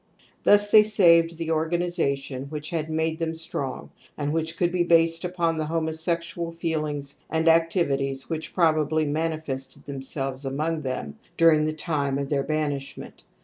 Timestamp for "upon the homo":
5.23-5.91